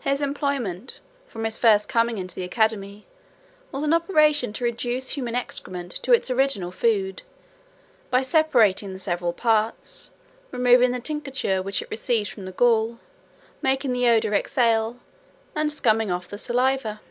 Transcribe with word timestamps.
His 0.00 0.22
employment, 0.22 1.00
from 1.26 1.44
his 1.44 1.58
first 1.58 1.86
coming 1.86 2.16
into 2.16 2.34
the 2.34 2.42
academy, 2.42 3.04
was 3.70 3.82
an 3.82 3.92
operation 3.92 4.54
to 4.54 4.64
reduce 4.64 5.10
human 5.10 5.34
excrement 5.34 5.90
to 6.04 6.14
its 6.14 6.30
original 6.30 6.70
food, 6.72 7.20
by 8.08 8.22
separating 8.22 8.94
the 8.94 8.98
several 8.98 9.34
parts, 9.34 10.08
removing 10.52 10.92
the 10.92 11.00
tincture 11.00 11.60
which 11.60 11.82
it 11.82 11.90
receives 11.90 12.30
from 12.30 12.46
the 12.46 12.52
gall, 12.52 12.98
making 13.60 13.92
the 13.92 14.08
odour 14.08 14.32
exhale, 14.32 14.98
and 15.54 15.68
scumming 15.70 16.10
off 16.10 16.28
the 16.28 16.38
saliva. 16.38 17.02